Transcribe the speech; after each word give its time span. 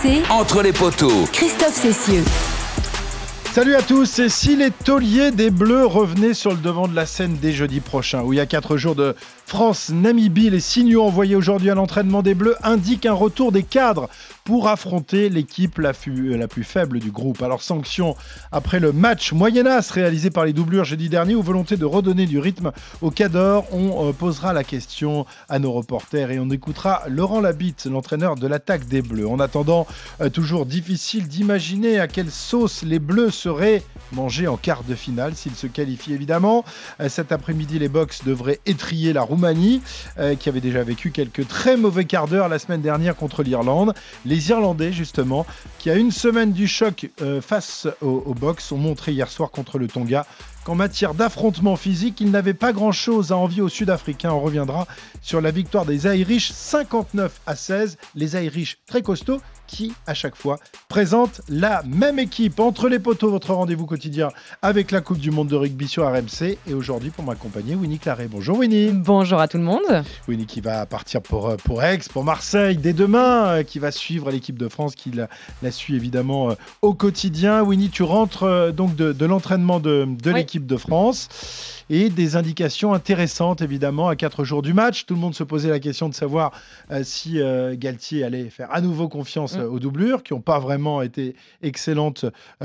RMC, 0.00 0.22
Entre 0.30 0.62
les 0.62 0.72
poteaux. 0.72 1.26
Christophe 1.32 1.74
Cessieux. 1.74 2.22
Salut 3.52 3.74
à 3.74 3.82
tous, 3.82 4.18
et 4.20 4.28
si 4.28 4.56
les 4.56 4.70
tauliers 4.70 5.30
des 5.30 5.50
Bleus 5.50 5.84
revenaient 5.84 6.34
sur 6.34 6.52
le 6.52 6.58
devant 6.58 6.86
de 6.86 6.94
la 6.94 7.06
scène 7.06 7.36
dès 7.40 7.52
jeudi 7.52 7.80
prochain, 7.80 8.22
où 8.22 8.32
il 8.32 8.36
y 8.36 8.40
a 8.40 8.46
4 8.46 8.76
jours 8.76 8.94
de 8.94 9.16
France-Namibie, 9.50 10.48
les 10.48 10.60
signaux 10.60 11.02
envoyés 11.02 11.34
aujourd'hui 11.34 11.70
à 11.70 11.74
l'entraînement 11.74 12.22
des 12.22 12.34
Bleus 12.34 12.54
indiquent 12.62 13.04
un 13.04 13.14
retour 13.14 13.50
des 13.50 13.64
cadres 13.64 14.08
pour 14.44 14.68
affronter 14.68 15.28
l'équipe 15.28 15.78
la, 15.78 15.92
plus 15.92 16.64
faible 16.64 17.00
du 17.00 17.10
groupe. 17.10 17.42
Alors 17.42 17.60
sanction 17.60 18.14
après 18.52 18.78
le 18.78 18.92
match 18.92 19.32
moyennas 19.32 19.90
réalisé 19.90 20.30
par 20.30 20.44
les 20.44 20.52
doublures 20.52 20.84
jeudi 20.84 21.08
dernier, 21.08 21.34
ou 21.34 21.42
volonté 21.42 21.76
de 21.76 21.84
redonner 21.84 22.26
du 22.26 22.38
rythme 22.38 22.70
au 23.02 23.10
cadre, 23.10 23.64
on 23.72 24.08
euh, 24.08 24.12
posera 24.12 24.52
la 24.52 24.62
question 24.62 25.26
à 25.48 25.58
nos 25.58 25.72
reporters 25.72 26.30
et 26.30 26.38
on 26.38 26.48
écoutera 26.50 27.02
Laurent 27.08 27.40
Labitte, 27.40 27.86
l'entraîneur 27.86 28.36
de 28.36 28.46
l'attaque 28.46 28.86
des 28.86 29.02
Bleus. 29.02 29.26
En 29.26 29.40
attendant, 29.40 29.84
euh, 30.20 30.30
toujours 30.30 30.64
difficile 30.64 31.26
d'imaginer 31.26 31.98
à 31.98 32.06
quelle 32.06 32.30
sauce 32.30 32.82
les 32.82 33.00
Bleus 33.00 33.32
seraient 33.32 33.82
mangés 34.12 34.46
en 34.46 34.56
quart 34.56 34.84
de 34.84 34.94
finale 34.94 35.34
s'ils 35.34 35.56
se 35.56 35.66
qualifient 35.66 36.14
évidemment. 36.14 36.64
Euh, 37.00 37.08
cet 37.08 37.32
après-midi, 37.32 37.80
les 37.80 37.88
Box 37.88 38.24
devraient 38.24 38.60
étrier 38.64 39.12
la 39.12 39.22
Roumanie, 39.22 39.39
euh, 39.44 40.34
qui 40.34 40.48
avait 40.48 40.60
déjà 40.60 40.82
vécu 40.82 41.10
quelques 41.10 41.46
très 41.46 41.76
mauvais 41.76 42.04
quarts 42.04 42.28
d'heure 42.28 42.48
la 42.48 42.58
semaine 42.58 42.80
dernière 42.80 43.16
contre 43.16 43.42
l'Irlande. 43.42 43.94
Les 44.24 44.50
Irlandais, 44.50 44.92
justement, 44.92 45.46
qui 45.78 45.90
à 45.90 45.94
une 45.94 46.10
semaine 46.10 46.52
du 46.52 46.66
choc 46.66 47.08
euh, 47.22 47.40
face 47.40 47.86
aux, 48.00 48.22
aux 48.26 48.34
Box, 48.34 48.72
ont 48.72 48.78
montré 48.78 49.12
hier 49.12 49.28
soir 49.30 49.50
contre 49.50 49.78
le 49.78 49.88
Tonga 49.88 50.26
qu'en 50.64 50.74
matière 50.74 51.14
d'affrontement 51.14 51.76
physique, 51.76 52.20
ils 52.20 52.30
n'avaient 52.30 52.54
pas 52.54 52.72
grand-chose 52.72 53.32
à 53.32 53.36
envier 53.36 53.62
aux 53.62 53.68
Sud-Africains. 53.68 54.30
On 54.32 54.40
reviendra 54.40 54.86
sur 55.22 55.40
la 55.40 55.50
victoire 55.50 55.84
des 55.86 56.06
Irish 56.06 56.52
59 56.52 57.40
à 57.46 57.56
16. 57.56 57.96
Les 58.14 58.34
Irish 58.36 58.78
très 58.86 59.02
costauds 59.02 59.40
qui, 59.66 59.92
à 60.08 60.14
chaque 60.14 60.34
fois, 60.34 60.58
présentent 60.88 61.42
la 61.48 61.84
même 61.84 62.18
équipe. 62.18 62.58
Entre 62.58 62.88
les 62.88 62.98
poteaux, 62.98 63.30
votre 63.30 63.54
rendez-vous 63.54 63.86
quotidien 63.86 64.30
avec 64.62 64.90
la 64.90 65.00
Coupe 65.00 65.18
du 65.18 65.30
Monde 65.30 65.46
de 65.46 65.54
rugby 65.54 65.86
sur 65.86 66.04
RMC. 66.10 66.58
Et 66.66 66.74
aujourd'hui, 66.74 67.10
pour 67.10 67.24
m'accompagner, 67.24 67.76
Winnie 67.76 68.00
Claret. 68.00 68.26
Bonjour 68.28 68.58
Winnie. 68.58 68.90
Bonjour 68.92 69.38
à 69.38 69.46
tout 69.46 69.58
le 69.58 69.62
monde. 69.62 69.84
Winnie 70.26 70.46
qui 70.46 70.60
va 70.60 70.84
partir 70.86 71.22
pour, 71.22 71.50
euh, 71.50 71.56
pour 71.56 71.84
Aix, 71.84 72.00
pour 72.12 72.24
Marseille 72.24 72.78
dès 72.78 72.92
demain, 72.92 73.46
euh, 73.46 73.62
qui 73.62 73.78
va 73.78 73.92
suivre 73.92 74.32
l'équipe 74.32 74.58
de 74.58 74.68
France, 74.68 74.96
qui 74.96 75.12
la, 75.12 75.28
la 75.62 75.70
suit 75.70 75.94
évidemment 75.94 76.50
euh, 76.50 76.54
au 76.82 76.92
quotidien. 76.92 77.62
Winnie, 77.62 77.90
tu 77.90 78.02
rentres 78.02 78.72
donc 78.72 78.96
de, 78.96 79.12
de 79.12 79.24
l'entraînement 79.24 79.78
de, 79.78 80.04
de 80.20 80.30
Oui. 80.32 80.36
l'équipe 80.36 80.49
de 80.58 80.76
France 80.76 81.28
et 81.90 82.08
des 82.10 82.36
indications 82.36 82.92
intéressantes 82.94 83.62
évidemment 83.62 84.08
à 84.08 84.16
quatre 84.16 84.44
jours 84.44 84.62
du 84.62 84.72
match. 84.74 85.06
Tout 85.06 85.14
le 85.14 85.20
monde 85.20 85.34
se 85.34 85.44
posait 85.44 85.70
la 85.70 85.78
question 85.80 86.08
de 86.08 86.14
savoir 86.14 86.52
euh, 86.90 87.02
si 87.04 87.40
euh, 87.40 87.74
Galtier 87.76 88.24
allait 88.24 88.48
faire 88.50 88.68
à 88.72 88.80
nouveau 88.80 89.08
confiance 89.08 89.56
Mm. 89.56 89.60
euh, 89.60 89.68
aux 89.70 89.78
doublures, 89.78 90.22
qui 90.22 90.32
n'ont 90.34 90.40
pas 90.40 90.58
vraiment 90.58 91.02
été 91.02 91.34
excellentes 91.62 92.24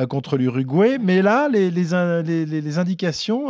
contre 0.09 0.37
l'Uruguay. 0.37 0.97
Mais 0.99 1.21
là, 1.21 1.47
les, 1.49 1.71
les, 1.71 1.93
in- 1.93 2.21
les- 2.21 2.45
les- 2.45 2.61
les 2.61 2.77
indications 2.77 3.47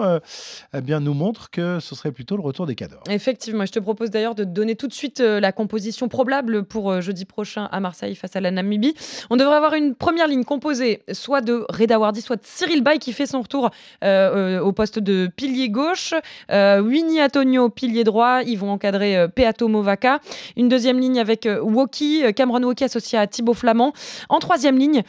eh 0.74 0.82
bien, 0.82 1.00
nous 1.00 1.14
montrent 1.14 1.50
que 1.50 1.80
ce 1.80 1.96
serait 1.96 2.12
plutôt 2.12 2.36
le 2.36 2.42
retour 2.44 2.66
des 2.66 2.76
cadors. 2.76 3.04
Effectivement, 3.10 3.66
je 3.66 3.72
te 3.72 3.80
propose 3.80 4.10
d'ailleurs 4.12 4.36
de 4.36 4.44
donner 4.44 4.76
tout 4.76 4.88
de 4.88 4.94
suite 4.94 5.20
la 5.20 5.52
composition 5.52 6.08
probable 6.08 6.64
pour 6.64 7.02
jeudi 7.02 7.26
prochain 7.26 7.66
à 7.72 7.80
Marseille 7.80 8.16
face 8.16 8.36
à 8.36 8.42
la 8.42 8.52
Namibie. 8.52 8.94
On 9.30 9.36
devrait 9.38 9.56
avoir 9.56 9.74
une 9.74 9.96
première 9.96 10.28
ligne 10.28 10.44
composée 10.44 11.02
soit 11.12 11.42
de 11.42 11.66
Reda 11.70 12.00
Wardy, 12.00 12.22
soit 12.22 12.36
de 12.38 12.42
Cyril 12.46 12.84
Bay 12.84 12.98
qui 13.00 13.14
fait 13.14 13.26
son 13.26 13.42
retour 13.42 13.70
euh, 14.04 14.25
euh, 14.34 14.60
au 14.60 14.72
poste 14.72 15.00
de 15.00 15.30
pilier 15.36 15.70
gauche, 15.70 16.14
euh, 16.52 16.82
Winnie 16.82 17.22
Antonio 17.22 17.70
pilier 17.70 18.04
droit, 18.04 18.42
ils 18.46 18.58
vont 18.58 18.72
encadrer 18.72 19.18
euh, 19.18 19.28
Peato 19.28 19.68
Movaca. 19.68 20.20
Une 20.58 20.70
deuxième 20.70 21.00
ligne 21.00 21.20
avec 21.20 21.48
Woki, 21.62 22.24
Cameron 22.36 22.64
Woki 22.64 22.84
associé 22.84 23.18
à 23.18 23.28
Thibaut 23.28 23.54
Flamand. 23.54 23.94
En 24.30 24.40
troisième 24.40 24.78
ligne, 24.78 25.04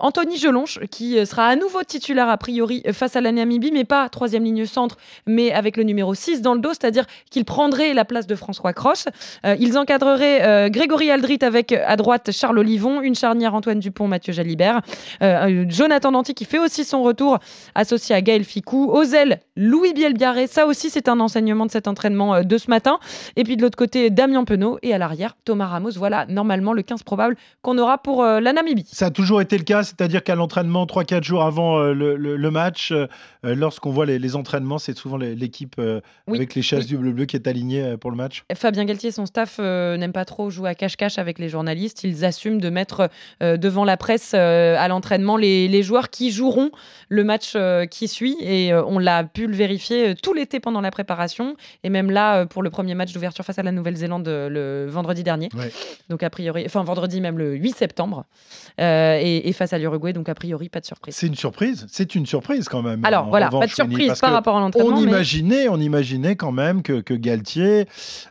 Anthony 0.00 0.36
Gelonche 0.36 0.78
qui 0.90 1.24
sera 1.26 1.46
à 1.46 1.56
nouveau 1.56 1.82
titulaire 1.82 2.28
a 2.28 2.36
priori 2.36 2.82
face 2.92 3.16
à 3.16 3.20
la 3.20 3.32
Namibie, 3.32 3.72
mais 3.72 3.84
pas 3.84 4.08
troisième 4.08 4.44
ligne 4.44 4.66
centre, 4.66 4.96
mais 5.26 5.52
avec 5.52 5.76
le 5.76 5.82
numéro 5.82 6.14
6 6.14 6.42
dans 6.42 6.54
le 6.54 6.60
dos, 6.60 6.70
c'est-à-dire 6.70 7.04
qu'il 7.30 7.44
prendrait 7.44 7.94
la 7.94 8.04
place 8.04 8.26
de 8.26 8.34
François 8.34 8.72
Cross. 8.72 9.06
Ils 9.44 9.76
encadreraient 9.78 10.70
Grégory 10.70 11.10
Aldrit 11.10 11.38
avec 11.42 11.72
à 11.72 11.96
droite 11.96 12.30
Charles 12.32 12.58
Olivon, 12.58 13.00
une 13.00 13.14
charnière 13.14 13.54
Antoine 13.54 13.80
Dupont, 13.80 14.08
Mathieu 14.08 14.32
Jalibert, 14.32 14.80
Jonathan 15.20 16.12
Danty 16.12 16.34
qui 16.34 16.44
fait 16.44 16.58
aussi 16.58 16.84
son 16.84 17.02
retour 17.02 17.38
associé 17.74 18.13
à 18.14 18.22
Gaël 18.22 18.44
Ficou, 18.44 18.94
ailes 19.14 19.40
Louis 19.56 19.92
Bielbiarré, 19.92 20.46
ça 20.46 20.66
aussi 20.66 20.88
c'est 20.90 21.08
un 21.08 21.20
enseignement 21.20 21.66
de 21.66 21.70
cet 21.70 21.86
entraînement 21.88 22.34
euh, 22.36 22.42
de 22.42 22.56
ce 22.58 22.70
matin, 22.70 22.98
et 23.36 23.44
puis 23.44 23.56
de 23.56 23.62
l'autre 23.62 23.76
côté 23.76 24.08
Damien 24.10 24.44
Penaud 24.44 24.78
et 24.82 24.94
à 24.94 24.98
l'arrière 24.98 25.36
Thomas 25.44 25.66
Ramos, 25.66 25.90
voilà 25.96 26.24
normalement 26.26 26.72
le 26.72 26.82
15 26.82 27.02
probable 27.02 27.36
qu'on 27.62 27.76
aura 27.78 27.98
pour 27.98 28.22
euh, 28.24 28.40
la 28.40 28.52
Namibie. 28.52 28.86
Ça 28.90 29.06
a 29.06 29.10
toujours 29.10 29.40
été 29.40 29.58
le 29.58 29.64
cas, 29.64 29.82
c'est-à-dire 29.82 30.22
qu'à 30.24 30.34
l'entraînement, 30.34 30.86
3-4 30.86 31.22
jours 31.22 31.42
avant 31.44 31.78
euh, 31.78 31.92
le, 31.92 32.16
le- 32.16 32.36
le 32.36 32.50
match, 32.50 32.92
lorsqu'on 33.42 33.90
voit 33.90 34.06
les, 34.06 34.18
les 34.18 34.36
entraînements, 34.36 34.78
c'est 34.78 34.96
souvent 34.96 35.16
l'équipe 35.16 35.76
Oui, 35.78 36.36
avec 36.36 36.54
les 36.54 36.62
chasses 36.62 36.80
oui. 36.84 36.86
du 36.86 36.96
bleu-bleu 36.98 37.24
qui 37.26 37.36
est 37.36 37.46
alignée 37.46 37.96
pour 37.98 38.10
le 38.10 38.16
match. 38.16 38.44
Fabien 38.54 38.84
Galtier 38.84 39.08
et 39.08 39.12
son 39.12 39.26
staff 39.26 39.58
n'aiment 39.58 40.12
pas 40.12 40.24
trop 40.24 40.50
jouer 40.50 40.70
à 40.70 40.74
cache-cache 40.74 41.18
avec 41.18 41.38
les 41.38 41.48
journalistes. 41.48 42.04
Ils 42.04 42.24
assument 42.24 42.60
de 42.60 42.70
mettre 42.70 43.08
devant 43.40 43.84
la 43.84 43.96
presse 43.96 44.34
à 44.34 44.88
l'entraînement 44.88 45.36
les, 45.36 45.68
les 45.68 45.82
joueurs 45.82 46.10
qui 46.10 46.30
joueront 46.30 46.70
le 47.08 47.24
match 47.24 47.52
euh, 47.56 47.86
qui 48.04 48.08
suit. 48.08 48.36
Et 48.40 48.72
euh, 48.72 48.84
on 48.86 48.98
l'a 48.98 49.24
pu 49.24 49.46
le 49.46 49.54
vérifier 49.54 50.08
euh, 50.08 50.14
tout 50.20 50.34
l'été 50.34 50.60
pendant 50.60 50.80
la 50.80 50.90
préparation. 50.90 51.56
Et 51.82 51.90
même 51.90 52.10
là, 52.10 52.40
euh, 52.40 52.46
pour 52.46 52.62
le 52.62 52.70
premier 52.70 52.94
match 52.94 53.12
d'ouverture 53.12 53.44
face 53.44 53.58
à 53.58 53.62
la 53.62 53.72
Nouvelle-Zélande 53.72 54.26
le 54.26 54.86
vendredi 54.88 55.22
dernier. 55.22 55.48
Ouais. 55.54 55.72
Donc 56.08 56.22
a 56.22 56.30
priori, 56.30 56.64
enfin 56.66 56.82
vendredi 56.82 57.20
même 57.20 57.38
le 57.38 57.54
8 57.54 57.76
septembre. 57.76 58.24
Euh, 58.80 59.18
et, 59.22 59.48
et 59.48 59.52
face 59.52 59.72
à 59.72 59.78
l'Uruguay. 59.78 60.12
Donc 60.12 60.28
a 60.28 60.34
priori, 60.34 60.68
pas 60.68 60.80
de 60.80 60.86
surprise. 60.86 61.14
C'est 61.14 61.26
une 61.28 61.36
surprise, 61.36 61.86
c'est 61.88 62.14
une 62.14 62.26
surprise 62.26 62.68
quand 62.68 62.82
même. 62.82 63.04
Alors 63.04 63.26
en 63.26 63.30
voilà, 63.30 63.46
revanche, 63.46 63.60
pas 63.60 63.66
de 63.68 63.72
surprise 63.72 64.20
par 64.20 64.32
rapport 64.32 64.56
à 64.56 64.60
l'entraînement. 64.60 64.96
On 64.96 65.00
mais- 65.00 65.10
imaginait, 65.10 65.68
on 65.68 65.78
imaginait 65.78 66.34
quand 66.36 66.52
même 66.52 66.82
que, 66.82 67.00
que 67.00 67.14
Galtier, 67.14 67.86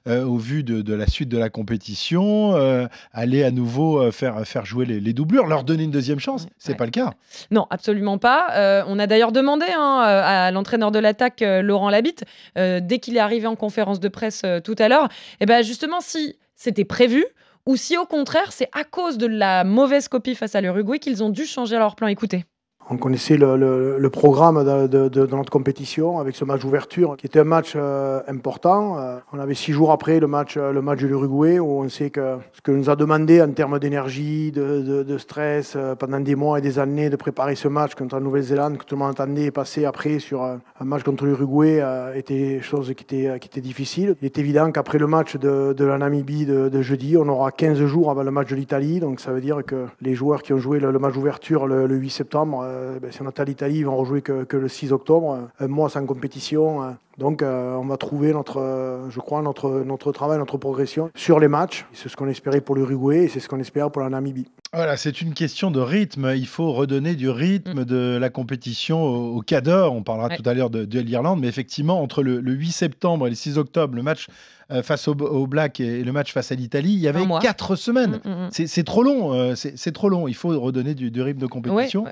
euh, 0.07 0.25
au 0.25 0.37
vu 0.37 0.63
de, 0.63 0.81
de 0.81 0.93
la 0.93 1.07
suite 1.07 1.29
de 1.29 1.37
la 1.37 1.49
compétition, 1.49 2.55
euh, 2.55 2.87
allait 3.13 3.43
à 3.43 3.51
nouveau 3.51 4.11
faire, 4.11 4.45
faire 4.45 4.65
jouer 4.65 4.85
les, 4.85 4.99
les 4.99 5.13
doublures, 5.13 5.47
leur 5.47 5.63
donner 5.63 5.83
une 5.83 5.91
deuxième 5.91 6.19
chance. 6.19 6.47
C'est 6.57 6.73
ouais. 6.73 6.77
pas 6.77 6.85
le 6.85 6.91
cas. 6.91 7.13
Non, 7.51 7.65
absolument 7.69 8.17
pas. 8.17 8.83
On 8.87 8.99
a 8.99 9.07
d'ailleurs 9.07 9.31
demandé 9.31 9.62
hein, 9.71 10.03
euh, 10.03 10.21
à 10.23 10.51
l'entraîneur 10.51 10.91
de 10.91 10.99
l'attaque, 10.99 11.41
euh, 11.41 11.61
Laurent 11.61 11.89
Labitte, 11.89 12.25
euh, 12.57 12.79
dès 12.81 12.99
qu'il 12.99 13.15
est 13.17 13.21
arrivé 13.21 13.47
en 13.47 13.55
conférence 13.55 13.99
de 13.99 14.07
presse 14.07 14.43
tout 14.63 14.75
à 14.79 14.87
l'heure, 14.89 15.07
et 15.39 15.45
ben 15.45 15.63
justement 15.63 16.01
si 16.01 16.37
c'était 16.55 16.85
prévu 16.85 17.25
ou 17.65 17.75
si 17.75 17.97
au 17.97 18.05
contraire 18.05 18.51
c'est 18.51 18.69
à 18.73 18.83
cause 18.83 19.17
de 19.17 19.27
la 19.27 19.63
mauvaise 19.63 20.07
copie 20.07 20.35
face 20.35 20.55
à 20.55 20.61
l'Uruguay 20.61 20.99
qu'ils 20.99 21.23
ont 21.23 21.29
dû 21.29 21.45
changer 21.45 21.77
leur 21.77 21.95
plan. 21.95 22.07
Écoutez. 22.07 22.45
On 22.89 22.97
connaissait 22.97 23.37
le, 23.37 24.09
programme 24.11 24.63
de, 24.63 25.25
notre 25.25 25.49
compétition 25.49 26.19
avec 26.19 26.35
ce 26.35 26.43
match 26.43 26.61
d'ouverture 26.61 27.15
qui 27.17 27.25
était 27.25 27.39
un 27.39 27.45
match 27.45 27.73
euh, 27.75 28.21
important. 28.27 28.99
Euh, 28.99 29.17
on 29.31 29.39
avait 29.39 29.53
six 29.53 29.71
jours 29.71 29.91
après 29.91 30.19
le 30.19 30.27
match, 30.27 30.57
euh, 30.57 30.71
le 30.71 30.81
match 30.81 30.99
de 30.99 31.07
l'Uruguay 31.07 31.59
où 31.59 31.81
on 31.81 31.89
sait 31.89 32.09
que 32.09 32.37
ce 32.51 32.61
que 32.61 32.71
nous 32.71 32.89
a 32.89 32.95
demandé 32.95 33.41
en 33.41 33.51
termes 33.51 33.79
d'énergie, 33.79 34.51
de, 34.51 35.17
stress 35.17 35.77
pendant 35.99 36.19
des 36.19 36.35
mois 36.35 36.59
et 36.59 36.61
des 36.61 36.79
années 36.79 37.09
de 37.09 37.15
préparer 37.15 37.55
ce 37.55 37.67
match 37.67 37.93
contre 37.95 38.15
la 38.15 38.21
Nouvelle-Zélande 38.21 38.77
que 38.77 38.83
tout 38.83 38.95
le 38.95 38.99
monde 38.99 39.11
attendait 39.11 39.51
passer 39.51 39.85
après 39.85 40.19
sur 40.19 40.43
un 40.43 40.59
match 40.81 41.03
contre 41.03 41.25
l'Uruguay 41.25 41.83
était 42.15 42.59
chose 42.61 42.93
qui 42.95 43.03
était, 43.03 43.61
difficile. 43.61 44.15
Il 44.21 44.25
est 44.25 44.37
évident 44.39 44.71
qu'après 44.71 44.97
le 44.97 45.07
match 45.07 45.37
de, 45.37 45.75
la 45.79 45.97
Namibie 45.97 46.45
de, 46.45 46.81
jeudi, 46.81 47.15
on 47.15 47.27
aura 47.29 47.51
15 47.51 47.85
jours 47.85 48.09
avant 48.09 48.23
le 48.23 48.31
match 48.31 48.49
de 48.49 48.55
l'Italie. 48.55 48.99
Donc 48.99 49.19
ça 49.19 49.31
veut 49.31 49.41
dire 49.41 49.63
que 49.63 49.85
les 50.01 50.15
joueurs 50.15 50.41
qui 50.41 50.51
ont 50.53 50.57
joué 50.57 50.79
le, 50.79 50.91
match 50.97 51.13
d'ouverture 51.13 51.67
le, 51.67 51.85
le 51.85 51.95
8 51.95 52.09
septembre, 52.09 52.65
si 53.11 53.21
on 53.21 53.27
à 53.27 53.43
l'Italie, 53.43 53.79
ils 53.79 53.85
vont 53.85 53.95
rejouer 53.95 54.21
que, 54.21 54.57
le 54.57 54.67
6 54.67 54.91
octobre, 54.91 55.33
euh, 55.33 55.65
un 55.65 55.67
mois 55.67 55.89
sans 55.89 56.05
compétition. 56.05 56.95
Donc 57.17 57.41
euh, 57.41 57.75
on 57.75 57.85
va 57.85 57.97
trouver 57.97 58.33
notre, 58.33 58.59
euh, 58.59 59.09
je 59.09 59.19
crois, 59.19 59.41
notre, 59.41 59.83
notre 59.85 60.11
travail, 60.11 60.39
notre 60.39 60.57
progression 60.57 61.11
sur 61.15 61.39
les 61.39 61.47
matchs. 61.47 61.85
C'est 61.93 62.09
ce 62.09 62.15
qu'on 62.17 62.27
espérait 62.27 62.61
pour 62.61 62.75
l'Uruguay 62.75 63.25
et 63.25 63.27
c'est 63.27 63.39
ce 63.39 63.47
qu'on 63.47 63.59
espère 63.59 63.91
pour 63.91 64.01
la 64.01 64.09
Namibie. 64.09 64.47
Voilà, 64.73 64.97
c'est 64.97 65.21
une 65.21 65.35
question 65.35 65.69
de 65.69 65.79
rythme. 65.79 66.33
Il 66.35 66.47
faut 66.47 66.71
redonner 66.71 67.13
du 67.15 67.29
rythme 67.29 67.85
de 67.85 68.17
la 68.19 68.29
compétition 68.31 69.03
au, 69.03 69.37
au 69.37 69.41
cadre. 69.41 69.91
On 69.91 70.01
parlera 70.01 70.23
Mm. 70.27 70.31
Ouais. 70.31 70.37
tout 70.37 70.49
à 70.49 70.53
l'heure 70.55 70.69
de, 70.71 70.85
de 70.85 70.99
l'Irlande, 71.01 71.39
mais 71.41 71.47
effectivement, 71.47 72.01
entre 72.01 72.23
le, 72.23 72.39
le 72.39 72.53
8 72.53 72.71
septembre 72.71 73.27
et 73.27 73.29
le 73.29 73.35
6 73.35 73.57
octobre, 73.59 73.93
le 73.95 74.01
match 74.01 74.27
euh, 74.71 74.81
face 74.81 75.07
au, 75.07 75.11
au 75.13 75.45
Black 75.45 75.79
et 75.79 76.03
le 76.03 76.11
match 76.11 76.33
face 76.33 76.51
à 76.51 76.55
l'Italie, 76.55 76.93
il 76.93 76.99
y 76.99 77.07
avait 77.07 77.23
quatre 77.41 77.75
semaines. 77.75 78.21
Mm, 78.23 78.29
mm, 78.29 78.45
mm. 78.45 78.49
C'est 78.51 78.65
c'est 78.67 78.83
trop 78.83 79.03
long, 79.03 79.33
euh, 79.33 79.53
c'est 79.55 79.77
c'est 79.77 79.91
trop 79.91 80.09
long. 80.09 80.27
Il 80.27 80.33
faut 80.33 80.57
redonner 80.59 80.95
du, 80.95 81.11
du 81.11 81.21
rythme 81.21 81.41
de 81.41 81.47
compétition. 81.47 82.05
Ouais, 82.05 82.11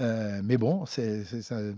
Euh, 0.00 0.40
mais 0.44 0.56
bon, 0.58 0.84
c'est 0.86 1.24
c'est 1.24 1.40
ça, 1.40 1.56
un 1.56 1.72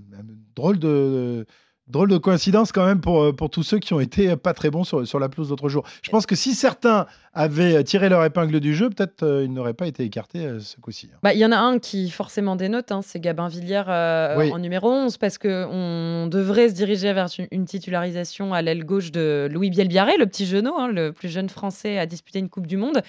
drôle 0.56 0.78
de, 0.78 1.46
Drôle 1.88 2.10
de 2.10 2.18
coïncidence 2.18 2.72
quand 2.72 2.84
même 2.84 3.00
pour, 3.00 3.22
euh, 3.22 3.32
pour 3.32 3.50
tous 3.50 3.62
ceux 3.62 3.78
qui 3.78 3.94
ont 3.94 4.00
été 4.00 4.34
pas 4.36 4.54
très 4.54 4.70
bons 4.70 4.84
sur, 4.84 5.06
sur 5.06 5.18
la 5.18 5.28
pelouse 5.28 5.50
l'autre 5.50 5.68
jour. 5.68 5.84
Je 6.02 6.10
pense 6.10 6.26
que 6.26 6.34
si 6.34 6.54
certains 6.54 7.06
avaient 7.36 7.84
tiré 7.84 8.08
leur 8.08 8.24
épingle 8.24 8.60
du 8.60 8.74
jeu, 8.74 8.88
peut-être 8.88 9.22
euh, 9.22 9.44
ils 9.44 9.52
n'auraient 9.52 9.74
pas 9.74 9.86
été 9.86 10.02
écartés 10.02 10.46
euh, 10.46 10.58
ce 10.58 10.80
coup-ci. 10.80 11.10
Bah, 11.22 11.34
Il 11.34 11.38
y 11.38 11.44
en 11.44 11.52
a 11.52 11.58
un 11.58 11.78
qui 11.78 12.08
forcément 12.08 12.56
dénote, 12.56 12.90
hein, 12.90 13.02
c'est 13.02 13.20
Gabin 13.20 13.48
Villiers 13.48 13.82
euh, 13.88 14.36
Oui. 14.38 14.50
en 14.50 14.58
numéro 14.58 14.90
11, 14.90 15.18
parce 15.18 15.36
qu'on 15.36 16.28
devrait 16.30 16.70
se 16.70 16.74
diriger 16.74 17.12
vers 17.12 17.28
une, 17.52 17.66
titularisation 17.66 18.54
à 18.54 18.62
l'aile 18.62 18.84
gauche 18.84 19.12
de 19.12 19.48
Louis 19.52 19.68
Bielbiarré, 19.68 20.16
le 20.18 20.24
petit 20.24 20.46
genou, 20.46 20.72
hein, 20.78 20.88
le 20.88 21.12
plus 21.12 21.28
jeune 21.28 21.50
français 21.50 21.98
à 21.98 22.06
disputer 22.06 22.38
une 22.38 22.48
Coupe 22.48 22.66
du 22.66 22.78
Monde. 22.78 23.02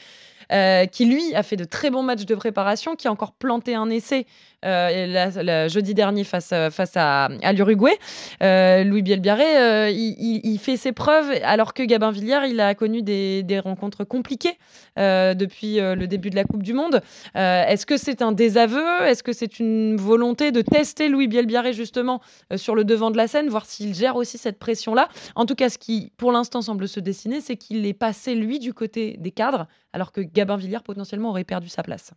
Qui 0.50 1.06
lui 1.06 1.36
a 1.36 1.44
fait 1.44 1.56
de 1.56 1.66
très 1.66 1.90
bons 1.90 2.04
matchs 2.04 2.26
de 2.26 2.36
préparation, 2.36 2.96
qui 2.96 3.08
a 3.08 3.12
encore 3.12 3.34
planté 3.34 3.76
un 3.76 3.90
essai 3.90 4.26
euh, 4.66 5.70
jeudi 5.70 5.94
dernier 5.94 6.24
face, 6.24 6.54
face 6.72 6.94
à, 6.96 7.30
l'Uruguay. 7.54 7.96
Euh, 8.42 8.84
Louis 8.84 9.04
Bielbiaré, 9.04 9.58
euh, 9.58 9.90
il, 9.92 10.58
fait 10.58 10.78
ses 10.78 10.92
preuves 10.92 11.32
alors 11.44 11.74
que 11.74 11.84
Gabin 11.84 12.12
Villière, 12.12 12.46
il 12.46 12.60
a 12.60 12.74
connu 12.74 13.04
des, 13.04 13.62
rencontres 13.64 14.04
compliquées 14.04 14.58
depuis 14.98 15.78
le 15.80 16.06
début 16.06 16.30
de 16.30 16.36
la 16.36 16.44
Coupe 16.44 16.64
du 16.64 16.74
Monde. 16.74 17.02
Est-ce 17.36 17.86
que 17.86 17.98
c'est 17.98 18.22
un 18.22 18.32
désaveu? 18.32 19.04
Est-ce 19.06 19.24
que 19.24 19.34
c'est 19.34 19.60
une 19.60 19.96
volonté 19.96 20.52
de 20.52 20.62
tester 20.62 21.10
Louis 21.10 21.28
Bielbiaré 21.28 21.74
justement 21.74 22.22
sur 22.56 22.76
le 22.76 22.84
devant 22.84 23.12
de 23.12 23.18
la 23.18 23.28
scène, 23.28 23.48
voir 23.50 23.66
s'il 23.66 23.94
gère 23.94 24.16
aussi 24.16 24.38
cette 24.38 24.60
pression-là? 24.60 25.10
En 25.36 25.46
tout 25.46 25.56
cas, 25.56 25.70
ce 25.70 25.78
qui 25.78 26.12
pour 26.18 26.32
l'instant 26.32 26.62
semble 26.62 26.88
se 26.88 27.00
dessiner, 27.00 27.42
c'est 27.42 27.58
qu'il 27.58 27.86
est 27.86 27.94
passé 27.94 28.36
lui 28.36 28.60
du 28.60 28.74
côté 28.74 29.18
des 29.20 29.32
cadres 29.32 29.68
alors 29.94 30.12
que 30.12 30.22
Gabin 30.22 30.57
Villière 30.57 30.84
potentiellement 30.84 31.30
aurait 31.30 31.44
perdu 31.44 31.69
sa 31.69 31.84
place. 31.84 32.12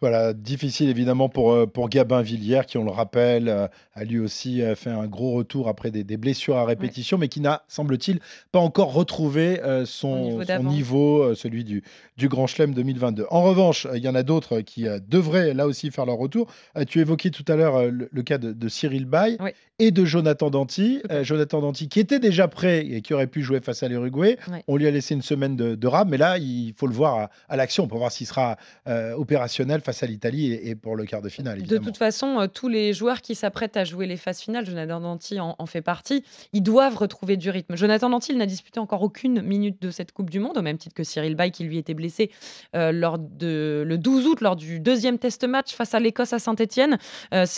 Voilà, 0.00 0.32
difficile 0.32 0.88
évidemment 0.88 1.28
pour, 1.28 1.52
euh, 1.52 1.66
pour 1.66 1.88
Gabin 1.88 2.22
Villière 2.22 2.66
qui, 2.66 2.78
on 2.78 2.84
le 2.84 2.90
rappelle, 2.90 3.48
euh, 3.48 3.68
a 3.94 4.04
lui 4.04 4.18
aussi 4.18 4.62
euh, 4.62 4.74
fait 4.74 4.90
un 4.90 5.06
gros 5.06 5.32
retour 5.32 5.68
après 5.68 5.90
des, 5.90 6.16
blessures 6.16 6.56
à 6.56 6.64
répétition, 6.64 7.18
mais 7.18 7.28
qui 7.28 7.40
n'a, 7.40 7.62
semble-t-il, 7.68 8.20
pas 8.52 8.58
encore 8.58 8.92
retrouvé 8.92 9.60
son, 9.84 10.40
niveau, 10.62 11.34
celui 11.34 11.64
du, 11.64 11.82
du 12.16 12.28
Grand 12.28 12.46
Chelem 12.46 12.74
2022. 12.74 13.26
En 13.30 13.42
revanche, 13.42 13.86
il 13.94 14.02
y 14.02 14.08
en 14.08 14.14
a 14.14 14.22
d'autres 14.22 14.60
qui 14.60 14.86
devraient 15.08 15.54
là 15.54 15.66
aussi 15.66 15.90
faire 15.90 16.04
leur 16.04 16.16
retour. 16.16 16.52
tu 16.88 17.00
évoquais 17.00 17.30
tout 17.30 17.44
à 17.48 17.56
l'heure 17.56 17.82
le, 17.90 18.22
cas 18.22 18.36
de, 18.38 18.68
Cyril 18.68 19.06
Bay 19.06 19.38
et 19.78 19.92
de 19.92 20.04
Jonathan 20.04 20.50
Danti. 20.50 21.00
Jonathan 21.22 21.60
Danti 21.60 21.88
qui 21.88 22.00
était 22.00 22.18
déjà 22.18 22.48
prêt 22.48 22.84
et 22.86 23.00
qui 23.00 23.14
aurait 23.14 23.26
pu 23.26 23.42
jouer 23.42 23.60
face 23.60 23.82
à 23.82 23.88
l'Uruguay. 23.88 24.36
On 24.68 24.76
lui 24.76 24.86
a 24.86 24.90
laissé 24.90 25.14
une 25.14 25.22
semaine 25.22 25.56
de, 25.56 25.74
de 25.74 25.86
rab, 25.86 26.08
mais 26.10 26.18
là, 26.18 26.36
il 26.38 26.74
faut 26.76 26.86
le 26.86 26.94
voir 27.00 27.30
à, 27.48 27.56
l'action 27.56 27.88
pour 27.88 27.98
voir 27.98 28.12
s'il 28.12 28.26
sera 28.26 28.58
euh, 28.86 29.14
opérationnel 29.14 29.80
face 29.80 30.02
à 30.02 30.06
l'Italie 30.06 30.52
et, 30.52 30.74
pour 30.74 30.96
le 30.96 31.06
quart 31.06 31.22
de 31.22 31.30
finale. 31.30 31.62
De 31.62 31.78
toute 31.78 31.96
façon, 31.96 32.40
euh, 32.40 32.46
tous 32.46 32.68
les 32.68 32.92
joueurs 32.92 33.22
qui 33.22 33.34
s'apprêtent 33.34 33.78
à 33.78 33.84
jouer 33.84 34.06
les 34.06 34.18
phases 34.18 34.40
finales, 34.40 34.66
Jonathan 34.66 35.00
Danti 35.00 35.40
en, 35.40 35.66
fait 35.66 35.80
partie, 35.80 36.22
ils 36.52 36.62
doivent 36.62 36.96
retrouver 36.96 37.38
du 37.38 37.48
rythme. 37.48 37.74
Jonathan 37.74 38.10
Danti, 38.10 38.36
n'a 38.36 38.46
disputé 38.46 38.80
encore 38.80 39.02
aucune 39.02 39.40
minute 39.40 39.80
de 39.80 39.90
cette 39.90 40.12
Coupe 40.12 40.30
du 40.30 40.40
Monde, 40.40 40.58
au 40.58 40.62
même 40.62 40.76
titre 40.76 40.94
que 40.94 41.02
Cyril 41.02 41.36
Bay 41.36 41.50
qui 41.50 41.64
lui 41.64 41.78
était 41.78 41.94
blessé 41.94 42.30
euh, 42.76 42.92
lors 42.92 43.18
de, 43.18 43.82
le 43.86 43.98
12 43.98 44.26
août, 44.26 44.40
lors 44.42 44.56
du 44.56 44.78
deuxième 44.78 45.18
test 45.18 45.44
match 45.44 45.74
face 45.74 45.94
à 45.94 46.00
l'Écosse 46.00 46.32
à 46.34 46.38
Saint-Etienne. 46.38 46.98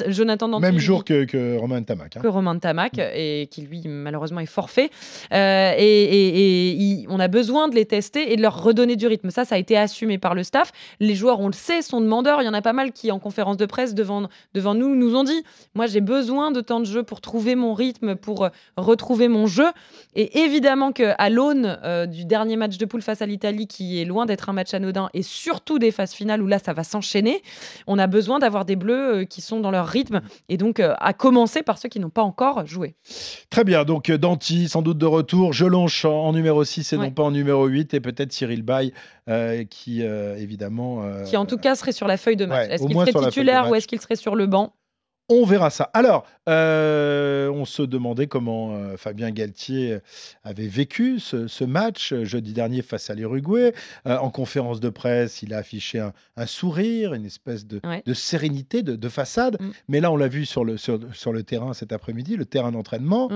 Jonathan 0.07 0.49
Danti. 0.49 0.63
Même 0.63 0.79
jour 0.79 1.05
que, 1.05 1.25
que 1.25 1.57
Romain 1.57 1.83
Tamac. 1.83 2.17
Hein. 2.17 2.21
Que 2.21 2.29
Romain 2.29 2.59
Tamac, 2.59 2.97
mm. 2.97 3.11
et 3.15 3.49
qui 3.51 3.63
lui, 3.63 3.83
malheureusement, 3.87 4.41
est 4.41 4.47
forfait. 4.47 4.91
et, 5.33 7.07
on 7.09 7.19
a 7.19 7.29
besoin 7.29 7.69
de 7.69 7.75
les 7.75 7.87
tester 7.87 8.33
et 8.33 8.37
de 8.37 8.43
leur 8.43 8.63
redonner 8.63 8.97
du 8.97 9.07
rythme. 9.07 9.22
Ça, 9.31 9.45
ça 9.45 9.55
a 9.55 9.59
été 9.59 9.77
assumé 9.77 10.19
par 10.19 10.35
le 10.35 10.43
staff. 10.43 10.73
Les 11.01 11.15
joueurs, 11.15 11.41
on 11.41 11.47
le 11.47 11.53
sait, 11.53 11.83
sont 11.83 12.01
demandeurs. 12.01 12.43
Il 12.43 12.45
y 12.45 12.49
en 12.49 12.55
a 12.55 12.63
pas 12.63 12.73
mal 12.73 12.93
qui, 12.93 13.11
en 13.11 13.19
conférence 13.19 13.57
de 13.57 13.67
presse 13.67 13.95
devant, 13.95 14.29
devant 14.55 14.75
nous, 14.75 14.95
nous 14.95 15.17
ont 15.17 15.25
dit 15.25 15.45
Moi, 15.75 15.87
j'ai 15.87 16.01
besoin 16.01 16.51
de 16.51 16.61
temps 16.61 16.81
de 16.81 16.85
jeu 16.85 17.03
pour 17.03 17.21
trouver 17.21 17.55
mon 17.55 17.75
rythme, 17.75 18.17
pour 18.17 18.45
euh, 18.45 18.49
retrouver 18.77 19.29
mon 19.29 19.47
jeu. 19.47 19.67
Et 20.15 20.41
évidemment 20.41 20.93
qu'à 20.93 21.31
l'aune 21.31 21.79
euh, 21.85 22.07
du 22.07 22.25
dernier 22.25 22.57
match 22.57 22.79
de 22.79 22.85
poule 22.85 23.03
face 23.03 23.23
à 23.23 23.27
l'Italie, 23.27 23.67
qui 23.67 24.01
est 24.01 24.05
loin 24.05 24.27
d'être 24.27 24.49
un 24.49 24.53
match 24.53 24.75
anodin, 24.75 25.09
et 25.15 25.23
surtout 25.23 25.79
des 25.79 25.91
phases 25.91 26.13
finales 26.13 26.43
où 26.43 26.47
là, 26.47 26.59
ça 26.59 26.73
va 26.73 26.85
s'enchaîner, 26.85 27.43
on 27.87 27.99
a 27.99 28.07
besoin 28.07 28.39
d'avoir 28.39 28.65
des 28.65 28.77
bleus 28.77 29.15
euh, 29.15 29.25
qui 29.25 29.41
sont 29.41 29.61
dans 29.61 29.71
leur 29.71 29.87
rythme. 29.87 30.21
Et 30.49 30.57
donc, 30.57 30.81
à 30.81 31.13
commencer 31.13 31.63
par 31.63 31.79
ceux 31.79 31.89
qui 31.89 32.01
n'ont 32.01 32.11
pas 32.11 32.23
encore 32.23 32.67
joué. 32.67 32.95
Très 33.51 33.65
bien. 33.65 33.85
Donc, 33.85 34.11
Danti, 34.11 34.69
sans 34.69 34.83
doute 34.83 34.99
de 34.99 35.07
retour. 35.07 35.53
Jelonche 35.53 36.05
en 36.05 36.33
numéro 36.33 36.65
6 36.65 36.93
et 36.93 36.97
non 36.97 37.11
pas 37.11 37.23
en 37.23 37.31
numéro 37.31 37.67
8. 37.67 37.95
Et 37.95 38.01
peut-être 38.01 38.33
Cyril 38.33 38.63
Bay 38.63 38.93
euh, 39.29 39.65
qui 39.65 40.03
euh, 40.03 40.37
évidemment. 40.37 41.05
Euh, 41.05 41.23
qui 41.25 41.37
en 41.37 41.47
tout 41.47 41.57
cas 41.57 41.77
serait 41.77 41.93
sur 41.93 42.09
la 42.09 42.17
feuille 42.17 42.37
de 42.37 42.47
match. 42.47 42.71
est-ce 42.71 42.87
qu'il 42.87 42.97
serait 42.97 43.29
titulaire 43.29 43.71
ou 43.71 43.75
est-ce 43.77 43.87
qu'il 43.87 44.01
serait 44.01 44.17
sur 44.17 44.35
le 44.35 44.47
banc? 44.47 44.75
On 45.29 45.45
verra 45.45 45.71
ça. 45.71 45.89
Alors, 45.95 46.27
on 46.47 47.65
se 47.65 47.83
demandait 47.83 48.27
comment 48.27 48.77
Fabien 48.97 49.31
Galtier 49.31 49.99
avait 50.43 50.67
vécu 50.67 51.21
ce, 51.21 51.65
match 51.65 52.13
jeudi 52.25 52.53
dernier 52.53 52.83
face 52.83 53.09
à 53.09 53.15
l'Uruguay. 53.15 53.73
en 54.05 54.29
conférence 54.31 54.81
de 54.81 54.91
presse, 54.91 55.41
il 55.43 55.55
a 55.55 55.59
affiché 55.59 56.01
un, 56.37 56.47
sourire, 56.47 57.15
une 57.15 57.25
espèce 57.25 57.67
de, 57.67 57.81
sérénité, 58.13 58.83
de, 58.83 59.09
façade. 59.09 59.57
Mm. 59.61 59.71
Mais 59.89 60.01
là, 60.01 60.11
on 60.11 60.17
l'a 60.17 60.29
vu 60.29 60.45
sur 60.45 60.65
le, 60.65 60.77
sur, 60.77 60.99
le 60.99 61.43
terrain 61.45 61.73
cet 61.73 61.93
après-midi, 61.93 62.37
le 62.37 62.45
terrain 62.45 62.73
d'entraînement 62.73 63.31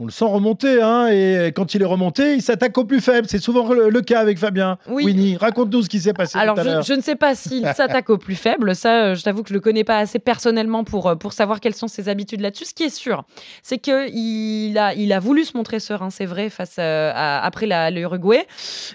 on 0.00 0.06
le 0.06 0.10
sent 0.10 0.24
remonter, 0.24 0.80
hein, 0.80 1.08
et 1.08 1.52
quand 1.54 1.74
il 1.74 1.82
est 1.82 1.86
remonté, 1.86 2.32
il 2.32 2.40
s'attaque 2.40 2.78
au 2.78 2.86
plus 2.86 3.02
faible. 3.02 3.26
C'est 3.28 3.38
souvent 3.38 3.70
le, 3.70 4.00
cas 4.00 4.20
avec 4.20 4.38
Fabien. 4.38 4.78
Oui. 4.88 5.04
Winnie, 5.04 5.36
raconte-nous 5.36 5.82
ce 5.82 5.90
qui 5.90 6.00
s'est 6.00 6.14
passé. 6.14 6.38
Alors, 6.38 6.54
tout 6.54 6.62
à 6.62 6.80
je, 6.80 6.86
je, 6.86 6.94
ne 6.94 7.02
sais 7.02 7.16
pas 7.16 7.34
s'il 7.34 7.66
s'attaque 7.76 8.08
au 8.08 8.16
plus 8.16 8.34
faible. 8.34 8.74
Ça, 8.74 9.04
euh, 9.04 9.14
je 9.14 9.22
t'avoue 9.22 9.42
que 9.42 9.50
je 9.50 9.54
le 9.54 9.60
connais 9.60 9.84
pas 9.84 9.98
assez 9.98 10.18
personnellement 10.18 10.84
pour, 10.84 11.06
euh, 11.06 11.16
pour 11.16 11.34
savoir 11.34 11.60
quelles 11.60 11.74
sont 11.74 11.86
ses 11.86 12.08
habitudes 12.08 12.40
là-dessus. 12.40 12.64
Ce 12.64 12.72
qui 12.72 12.84
est 12.84 12.94
sûr, 12.94 13.24
c'est 13.62 13.76
qu'il 13.76 14.78
a, 14.78 14.94
il 14.94 15.12
a 15.12 15.20
voulu 15.20 15.44
se 15.44 15.54
montrer 15.54 15.80
serein, 15.80 16.08
c'est 16.08 16.24
vrai, 16.24 16.48
face 16.48 16.76
euh, 16.78 17.12
à, 17.14 17.44
après 17.44 17.66
l'Uruguay. 17.90 18.46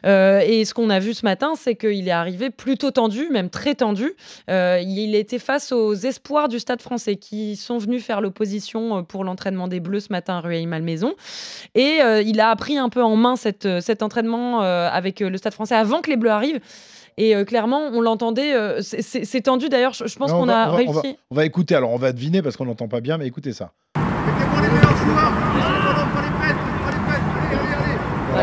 et 0.03 0.65
ce 0.65 0.73
qu'on 0.73 0.89
a 0.89 0.97
vu 0.97 1.13
ce 1.13 1.23
matin, 1.23 1.53
c'est 1.55 1.75
qu'il 1.75 2.07
est 2.07 2.11
arrivé 2.11 2.49
plutôt 2.49 2.89
tendu, 2.89 3.29
même 3.29 3.51
très 3.51 3.75
tendu. 3.75 4.15
il 4.47 5.13
était 5.13 5.37
face 5.37 5.71
aux 5.71 5.93
espoirs 5.93 6.47
du 6.47 6.57
Stade 6.57 6.81
français 6.81 7.15
qui 7.15 7.55
sont 7.57 7.77
venus 7.77 8.03
faire 8.03 8.21
l'opposition 8.21 9.03
pour 9.03 9.23
l'entraînement 9.23 9.67
des 9.67 9.79
Bleus 9.79 9.99
ce 9.99 10.11
matin 10.11 10.37
à 10.37 10.41
Rueil-Malmaison 10.41 10.94
maison. 10.95 11.13
Et 11.75 11.99
euh, 12.01 12.21
il 12.21 12.39
a 12.39 12.49
appris 12.49 12.77
un 12.77 12.89
peu 12.89 13.03
en 13.03 13.15
main 13.15 13.35
cette, 13.35 13.65
euh, 13.65 13.81
cet 13.81 14.01
entraînement 14.01 14.63
euh, 14.63 14.89
avec 14.89 15.19
le 15.19 15.37
Stade 15.37 15.53
français 15.53 15.75
avant 15.75 16.01
que 16.01 16.09
les 16.09 16.15
Bleus 16.15 16.31
arrivent. 16.31 16.61
Et 17.17 17.33
clairement, 17.45 17.91
on 17.93 18.01
l'entendait. 18.01 18.53
c'est 18.81 19.41
tendu 19.41 19.69
d'ailleurs. 19.69 19.93
Je, 19.93 20.17
pense 20.17 20.33
qu'on 20.33 20.49
a 20.49 20.69
réussi. 20.69 21.17
On 21.31 21.35
va, 21.35 21.45
écouter. 21.45 21.73
Alors, 21.73 21.91
on 21.91 21.97
va 21.97 22.11
deviner 22.11 22.41
parce 22.41 22.57
qu'on 22.57 22.65
n'entend 22.65 22.89
pas 22.89 22.99
bien, 22.99 23.17
mais 23.17 23.25
écoutez 23.25 23.53
ça. 23.53 23.71
Mettez-moi 23.95 24.61
les 24.61 24.67
meilleurs 24.67 24.97
joueurs. 24.97 25.31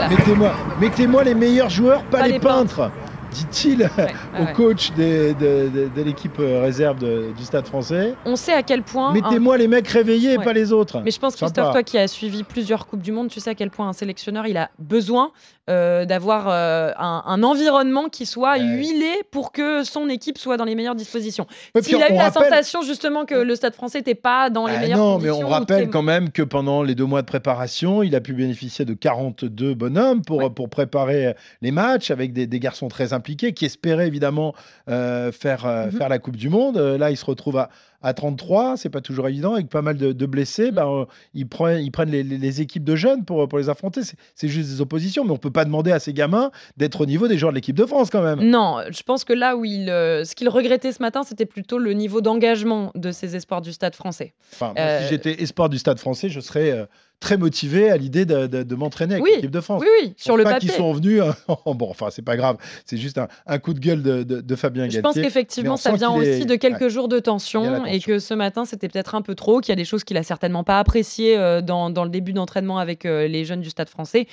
Mettez-moi, 0.09 0.53
mettez-moi 0.81 1.25
les 1.25 1.35
meilleurs 1.35 1.69
joueurs, 1.69 2.03
pas, 2.05 2.27
les, 2.27 2.39
peintres 2.41 2.91
dit-il 3.33 3.91
au 4.41 4.47
coach 4.55 4.93
de, 4.93 6.03
l'équipe 6.03 6.39
euh, 6.39 6.63
réserve 6.63 6.99
du 6.99 7.45
Stade 7.45 7.67
français. 7.67 8.15
On 8.25 8.37
sait 8.37 8.53
à 8.53 8.63
quel 8.63 8.83
point. 8.83 9.13
Mettez-moi 9.13 9.57
les 9.59 9.69
mecs 9.69 9.89
réveillés 9.89 10.35
et 10.35 10.39
pas 10.39 10.53
les 10.53 10.73
autres. 10.73 11.01
Mais 11.05 11.11
je 11.11 11.19
pense, 11.19 11.37
Christophe, 11.37 11.73
toi 11.73 11.83
qui 11.83 11.99
as 11.99 12.09
suivi 12.09 12.45
plusieurs 12.45 12.87
Coupes 12.87 13.03
du 13.03 13.13
Monde, 13.13 13.29
tu 13.29 13.41
sais 13.41 13.51
à 13.51 13.55
quel 13.55 13.71
point 13.71 13.89
un 13.89 13.93
sélectionneur 13.93 14.47
il 14.47 14.57
a 14.57 14.71
besoin 14.79 15.33
euh, 15.73 16.05
d'avoir 16.05 16.49
euh, 16.49 16.93
un, 16.99 17.43
environnement 17.43 18.09
qui 18.09 18.27
soit 18.27 18.59
huilé 18.59 19.11
pour 19.31 19.53
que 19.53 19.85
son 19.85 20.09
équipe 20.09 20.39
soit 20.39 20.57
dans 20.57 20.65
les 20.65 20.75
meilleures 20.75 20.95
dispositions. 20.95 21.47
S'il 21.81 22.03
a 22.03 22.11
eu 22.11 22.17
la 22.17 22.31
sensation 22.31 22.83
justement 22.83 23.25
que 23.25 23.35
le 23.35 23.55
Stade 23.55 23.75
français 23.75 23.99
n'était 23.99 24.15
pas 24.15 24.51
dans 24.51 24.67
les 24.67 24.75
ah 24.77 24.81
meilleures 24.81 24.99
non, 24.99 25.15
conditions. 25.15 25.35
Non, 25.35 25.41
mais 25.41 25.47
on 25.47 25.49
rappelle 25.49 25.91
quand 25.91 26.03
même 26.03 26.31
que 26.31 26.43
pendant 26.43 26.83
les 26.83 26.95
deux 26.95 27.07
mois 27.07 27.23
de 27.23 27.27
préparation, 27.27 28.03
il 28.03 28.15
a 28.15 28.21
pu 28.21 28.33
bénéficier 28.33 28.85
de 28.85 28.95
42 28.95 29.75
bonhommes 29.75 30.23
pour, 30.23 30.53
pour 30.53 30.69
préparer 30.69 31.35
les 31.63 31.71
matchs 31.71 32.11
avec 32.11 32.33
des, 32.33 32.47
des 32.47 32.61
garçons 32.61 32.89
très 32.89 33.13
qui 33.55 33.65
espérait 33.65 34.07
évidemment 34.07 34.55
euh, 34.89 35.33
faire, 35.33 35.67
euh, 35.67 35.87
mhm. 35.87 35.93
faire 35.93 36.09
la 36.09 36.19
Coupe 36.19 36.37
du 36.37 36.49
Monde. 36.49 36.77
Euh, 36.77 36.99
là, 36.99 37.11
il 37.11 37.17
se 37.17 37.25
retrouve 37.25 37.57
à, 37.59 37.71
à 38.03 38.15
33, 38.15 38.77
c'est 38.77 38.91
pas 38.91 39.01
toujours 39.01 39.29
évident, 39.29 39.55
avec 39.55 39.69
pas 39.69 39.83
mal 39.83 39.97
de, 39.97 40.27
blessés. 40.27 40.71
Mm. 40.71 40.75
Ben, 40.75 41.07
ils, 41.35 41.47
prennent, 41.47 41.83
ils 41.83 41.91
prennent 41.91 42.11
les, 42.11 42.61
équipes 42.61 42.85
de 42.85 42.97
jeunes 42.97 43.25
pour, 43.25 43.49
pour 43.49 43.59
les 43.59 43.69
affronter. 43.69 44.01
C'est 44.35 44.49
juste 44.49 44.71
des 44.71 44.81
oppositions, 44.81 45.25
mais 45.25 45.33
on 45.33 45.37
peut 45.37 45.51
pas 45.51 45.65
demander 45.65 45.93
à 45.93 45.99
ces 45.99 46.13
gamins 46.13 46.51
d'être 46.77 47.01
au 47.01 47.07
niveau 47.07 47.29
des 47.29 47.39
joueurs 47.39 47.53
de 47.53 47.57
l'équipe 47.57 47.77
de 47.77 47.87
France 47.87 48.11
quand 48.11 48.23
même. 48.23 48.41
Non, 48.41 48.79
je 48.91 49.03
pense 49.03 49.25
que 49.25 49.33
là 49.33 49.57
où 49.57 49.65
il, 49.65 49.87
ce 49.87 50.35
qu'il 50.35 50.49
regrettait 50.49 50.93
ce 50.93 51.03
matin, 51.03 51.23
c'était 51.23 51.47
plutôt 51.47 51.79
le 51.79 51.93
niveau 51.93 52.21
d'engagement 52.21 52.93
de 52.95 53.11
ces 53.11 53.37
espoirs 53.37 53.63
du 53.63 53.73
Stade 53.73 53.95
français. 53.95 54.35
Enfin, 54.55 54.75
si 55.03 55.09
j'étais 55.09 55.43
espoir 55.43 55.69
du 55.69 55.79
Stade 55.79 55.99
français, 55.99 56.29
je 56.29 56.41
serais 56.41 56.87
très 57.23 57.37
motivé 57.37 57.91
à 57.91 57.97
l'idée 57.97 58.27
de, 58.27 58.75
m'entraîner 58.75 59.15
avec 59.15 59.27
l'équipe 59.27 59.51
de 59.51 59.61
France. 59.61 59.81
Oui, 59.81 59.89
oui, 60.03 60.15
sur 60.17 60.37
le 60.37 60.45
pas 60.45 60.55
papier. 60.55 60.69
qu'ils 60.69 60.77
sont 60.77 60.93
venus. 60.93 61.23
bon, 61.67 61.89
enfin, 61.89 62.09
c'est 62.11 62.23
pas 62.23 62.37
grave. 62.37 62.57
C'est 62.85 62.99
juste 62.99 63.19
un, 63.47 63.59
coup 63.59 63.73
de 63.73 63.79
gueule 63.79 64.03
de, 64.03 64.57
Fabien 64.57 64.83
Galtier. 64.83 64.99
Je 64.99 65.03
pense 65.03 65.15
qu'effectivement, 65.15 65.77
ça 65.77 65.93
vient 65.93 66.11
aussi 66.11 66.45
de 66.45 66.57
quelques 66.57 66.89
jours 66.89 67.09
de 67.09 67.19
tension 67.19 67.87
et 67.87 68.01
que 68.01 68.19
ce 68.19 68.35
matin, 68.35 68.65
c'était 68.65 68.89
peut-être 68.89 69.15
un 69.15 69.23
peu 69.23 69.35
trop, 69.35 69.61
qu'il 69.61 69.71
y 69.71 69.73
a 69.73 69.77
des 69.77 69.85
choses 69.85 70.05
qu'il 70.05 70.17
a 70.17 70.23
certainement 70.23 70.65
pas 70.65 70.79
appréciées 70.79 71.39
euh, 71.39 71.63
dans, 71.63 71.89
le 71.89 72.11
début 72.11 72.33
d'entraînement 72.33 72.79
avec 72.79 73.07
euh, 73.07 73.29
les 73.29 73.45
jeunes 73.45 73.61
du 73.61 73.71
Stade 73.71 73.89
français. 73.89 74.27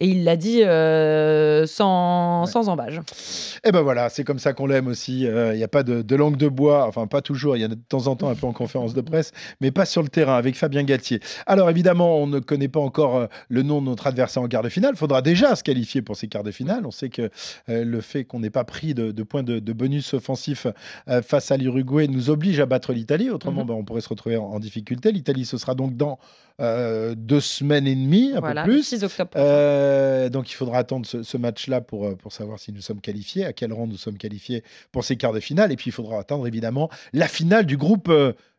Et 0.00 0.08
il 0.08 0.24
l'a 0.24 0.36
dit 0.36 0.64
euh, 0.64 1.66
sans, 1.66 2.46
sans 2.46 2.68
embâge. 2.68 2.96
Et 3.64 3.68
eh 3.68 3.72
ben 3.72 3.82
voilà, 3.82 4.08
c'est 4.08 4.24
comme 4.24 4.40
ça 4.40 4.52
qu'on 4.52 4.66
l'aime 4.66 4.88
aussi. 4.88 5.22
Il 5.22 5.56
n'y 5.56 5.62
a 5.62 5.68
pas 5.68 5.84
de, 5.84 6.16
langue 6.16 6.36
de 6.36 6.48
bois, 6.48 6.86
enfin 6.88 7.06
pas 7.06 7.22
toujours, 7.22 7.56
il 7.56 7.60
y 7.60 7.64
a 7.64 7.68
de 7.68 7.74
temps 7.74 8.08
en 8.08 8.16
temps 8.16 8.28
un 8.28 8.34
peu 8.34 8.46
en 8.46 8.52
conférence 8.52 8.94
de 8.94 9.00
presse, 9.00 9.30
mais 9.60 9.70
pas 9.70 9.84
sur 9.84 10.02
le 10.02 10.08
terrain 10.08 10.36
avec 10.36 10.56
Fabien 10.56 10.82
Galtier. 10.82 11.20
Alors 11.46 11.70
évidemment, 11.70 12.18
on 12.18 12.31
ne 12.32 12.40
connaît 12.40 12.68
pas 12.68 12.80
encore 12.80 13.28
le 13.48 13.62
nom 13.62 13.80
de 13.80 13.86
notre 13.86 14.06
adversaire 14.06 14.42
en 14.42 14.48
quart 14.48 14.62
de 14.62 14.68
finale, 14.68 14.92
il 14.94 14.98
faudra 14.98 15.22
déjà 15.22 15.54
se 15.54 15.62
qualifier 15.62 16.02
pour 16.02 16.16
ces 16.16 16.28
quarts 16.28 16.42
de 16.42 16.50
finale. 16.50 16.86
On 16.86 16.90
sait 16.90 17.08
que 17.08 17.30
le 17.68 18.00
fait 18.00 18.24
qu'on 18.24 18.40
n'ait 18.40 18.50
pas 18.50 18.64
pris 18.64 18.94
de, 18.94 19.22
points 19.22 19.42
de, 19.42 19.72
bonus 19.72 20.14
offensif 20.14 20.66
face 21.22 21.50
à 21.50 21.56
l'Uruguay 21.56 22.08
nous 22.08 22.30
oblige 22.30 22.60
à 22.60 22.66
battre 22.66 22.92
l'Italie. 22.92 23.30
Autrement, 23.30 23.62
mhm. 23.62 23.68
ben, 23.68 23.74
on 23.74 23.84
pourrait 23.84 24.00
se 24.00 24.08
retrouver 24.08 24.36
en, 24.36 24.58
difficulté. 24.58 25.12
L'Italie, 25.12 25.44
ce 25.44 25.58
sera 25.58 25.74
donc 25.74 25.96
dans 25.96 26.18
deux 26.58 27.40
semaines 27.40 27.86
et 27.86 27.94
demie, 27.94 28.32
un 28.34 28.40
peu 28.40 28.62
plus. 28.64 28.82
6 28.82 29.04
octobre. 29.04 30.30
donc 30.30 30.50
il 30.50 30.54
faudra 30.54 30.78
attendre 30.78 31.06
ce, 31.06 31.36
match-là 31.36 31.80
pour, 31.80 32.16
pour 32.16 32.32
savoir 32.32 32.58
si 32.58 32.72
nous 32.72 32.80
sommes 32.80 33.00
qualifiés, 33.00 33.44
à 33.44 33.52
quel 33.52 33.72
rang 33.72 33.86
nous 33.86 33.96
sommes 33.96 34.18
qualifiés 34.18 34.62
pour 34.90 35.04
ces 35.04 35.16
quarts 35.16 35.32
de 35.32 35.40
finale. 35.40 35.72
Et 35.72 35.76
puis 35.76 35.90
il 35.90 35.92
faudra 35.92 36.18
attendre 36.18 36.46
évidemment 36.46 36.90
la 37.12 37.28
finale 37.28 37.66
du 37.66 37.76
groupe 37.76 38.12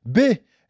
B. 0.06 0.20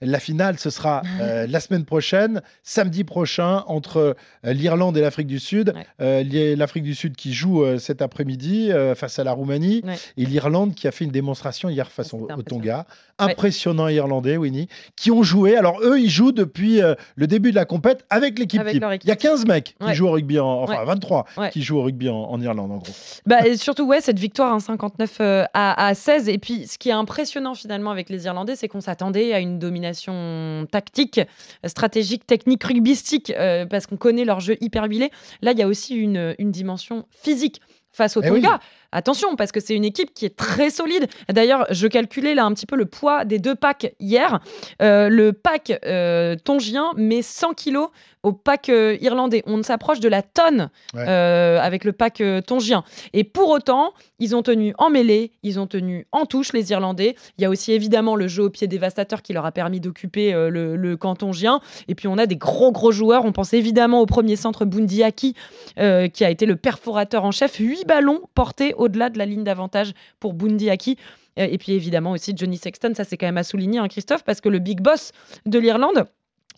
La 0.01 0.19
finale, 0.19 0.59
ce 0.59 0.69
sera 0.69 1.01
euh, 1.21 1.47
la 1.47 1.59
semaine 1.59 1.85
prochaine, 1.85 2.41
samedi 2.61 3.03
prochain, 3.03 3.63
entre 3.67 4.15
euh, 4.45 4.53
l'Irlande 4.53 4.97
et 4.97 5.01
l'Afrique 5.01 5.27
du 5.27 5.39
Sud. 5.39 5.73
Euh, 6.01 6.23
L'Afrique 6.55 6.83
du 6.83 6.95
Sud 6.95 7.15
qui 7.15 7.33
joue 7.33 7.63
cet 7.79 8.01
après-midi 8.01 8.71
face 8.95 9.19
à 9.19 9.23
la 9.23 9.31
Roumanie. 9.31 9.81
Et 10.17 10.25
l'Irlande 10.25 10.75
qui 10.75 10.87
a 10.87 10.91
fait 10.91 11.05
une 11.05 11.11
démonstration 11.11 11.69
hier 11.69 11.89
face 11.91 12.13
au, 12.13 12.27
Tonga. 12.45 12.85
Impressionnant 13.19 13.87
Irlandais, 13.87 14.37
Winnie, 14.37 14.67
qui 14.95 15.11
ont 15.11 15.23
joué. 15.23 15.55
Alors 15.55 15.79
eux, 15.81 15.99
ils 15.99 16.09
jouent 16.09 16.31
depuis 16.31 16.81
le 17.15 17.27
début 17.27 17.51
de 17.51 17.55
la 17.55 17.65
compète 17.65 18.05
avec 18.09 18.39
l'équipe 18.39 18.61
Il 18.65 19.07
y 19.07 19.11
a 19.11 19.15
15 19.15 19.45
mecs 19.45 19.75
qui 19.79 19.93
jouent 19.93 20.07
au 20.07 20.11
rugby, 20.11 20.39
en, 20.39 20.63
enfin 20.63 20.83
23 20.83 21.25
qui 21.51 21.61
jouent 21.61 21.77
au 21.77 21.83
rugby 21.83 22.09
en, 22.09 22.41
Irlande 22.41 22.71
en 22.71 22.77
gros. 22.77 22.93
Bah, 23.25 23.47
et 23.47 23.57
surtout, 23.57 23.85
ouais, 23.85 24.01
cette 24.01 24.19
victoire, 24.19 24.59
59 24.59 25.21
à, 25.21 25.87
à 25.87 25.93
16. 25.93 26.29
Et 26.29 26.37
puis, 26.37 26.67
ce 26.67 26.77
qui 26.77 26.89
est 26.89 26.93
impressionnant 26.93 27.55
finalement 27.55 27.91
avec 27.91 28.09
les 28.09 28.25
Irlandais, 28.25 28.55
c'est 28.55 28.67
qu'on 28.67 28.81
s'attendait 28.81 29.33
à 29.33 29.39
une 29.39 29.59
domination 29.59 29.92
tactique, 30.71 31.21
stratégique, 31.65 32.25
technique, 32.25 32.63
rugbystique, 32.63 33.31
euh, 33.31 33.65
parce 33.65 33.87
qu'on 33.87 33.97
connaît 33.97 34.25
leur 34.25 34.39
jeu 34.39 34.57
hyper 34.61 34.85
huilé. 34.85 35.11
Là, 35.41 35.51
il 35.51 35.59
y 35.59 35.61
a 35.61 35.67
aussi 35.67 35.95
une, 35.95 36.35
dimension 36.39 37.05
physique 37.09 37.61
face 37.91 38.17
au 38.17 38.21
eh 38.21 38.27
Tonga. 38.27 38.59
Attention, 38.93 39.35
parce 39.35 39.51
que 39.51 39.59
c'est 39.59 39.75
une 39.75 39.85
équipe 39.85 40.13
qui 40.13 40.25
est 40.25 40.35
très 40.35 40.69
solide. 40.69 41.07
D'ailleurs, 41.27 41.65
je 41.71 41.87
calculais 41.87 42.35
là 42.35 42.45
un 42.45 42.53
petit 42.53 42.67
peu 42.67 42.75
le 42.75 42.85
poids 42.85 43.25
des 43.25 43.39
deux 43.39 43.55
packs 43.55 43.93
hier. 43.99 44.39
Euh, 44.83 45.09
le 45.09 45.33
pack 45.33 45.79
euh, 45.83 46.35
tongien 46.35 46.91
met 46.95 47.23
100 47.23 47.53
kilos 47.53 47.89
au 48.21 48.31
pack 48.31 48.69
euh, 48.69 48.95
irlandais. 49.01 49.43
On 49.47 49.61
s'approche 49.63 49.99
de 49.99 50.07
la 50.07 50.21
tonne 50.21 50.69
avec 50.93 51.83
le 51.83 51.91
pack 51.91 52.21
tongien. 52.45 52.83
Et 53.13 53.23
pour 53.23 53.49
autant, 53.49 53.93
ils 54.19 54.35
ont 54.35 54.43
tenu 54.43 54.73
en 54.77 54.89
mêlée, 54.89 55.31
ils 55.41 55.59
ont 55.59 55.67
tenu 55.67 56.07
en 56.11 56.25
touche, 56.25 56.53
les 56.53 56.71
Irlandais. 56.71 57.15
Il 57.37 57.41
y 57.41 57.45
a 57.45 57.49
aussi 57.49 57.73
évidemment 57.73 58.15
le 58.15 58.27
jeu 58.27 58.43
au 58.43 58.49
pied 58.49 58.67
dévastateur 58.67 59.21
qui 59.21 59.33
leur 59.33 59.45
a 59.45 59.51
permis 59.51 59.79
d'occuper 59.79 60.31
le, 60.31 60.75
le 60.75 60.97
camp 60.97 61.15
tongien. 61.15 61.59
Et 61.87 61.95
puis 61.95 62.07
on 62.07 62.17
a 62.17 62.25
des 62.25 62.37
gros 62.37 62.71
gros 62.71 62.91
joueurs. 62.91 63.25
On 63.25 63.31
pense 63.31 63.53
évidemment 63.53 64.01
au 64.01 64.05
premier 64.05 64.35
centre 64.35 64.65
Bundiaki, 64.65 65.33
qui 65.75 65.81
a 66.25 66.29
été 66.29 66.45
le 66.45 66.55
perforateur 66.55 67.25
en 67.25 67.31
chef. 67.31 67.55
Huit 67.55 67.85
ballons 67.85 68.21
portés 68.35 68.73
au-delà 68.83 69.09
de 69.09 69.17
la 69.17 69.25
ligne 69.25 69.43
d'avantage 69.43 69.93
pour 70.19 70.33
Bundiaki. 70.33 70.97
Et 71.35 71.57
puis 71.57 71.71
évidemment 71.71 72.11
aussi 72.11 72.33
Johnny 72.35 72.57
Sexton, 72.57 72.93
ça 72.95 73.03
c'est 73.03 73.17
quand 73.17 73.25
même 73.25 73.39
à 73.39 73.43
souligner, 73.43 73.79
hein, 73.79 73.87
Christophe, 73.87 74.23
parce 74.23 74.39
que 74.39 74.49
le 74.49 74.59
big 74.59 74.81
boss 74.81 75.11
de 75.47 75.57
l'Irlande, 75.57 76.05